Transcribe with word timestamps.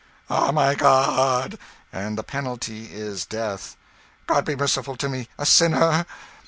"Ah, 0.31 0.51
my 0.51 0.73
God!" 0.73 1.59
"And 1.93 2.17
the 2.17 2.23
penalty 2.23 2.89
is 2.91 3.23
death!" 3.23 3.77
"God 4.25 4.45
be 4.45 4.55
merciful 4.55 4.95
to 4.95 5.07
me 5.07 5.27
a 5.37 5.45
sinner!" 5.45 6.07